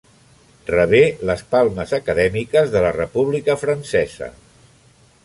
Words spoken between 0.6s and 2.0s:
Rebé les Palmes